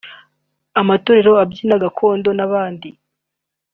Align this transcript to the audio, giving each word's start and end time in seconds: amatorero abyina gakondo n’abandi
amatorero 0.81 1.31
abyina 1.43 1.75
gakondo 1.83 2.29
n’abandi 2.37 2.89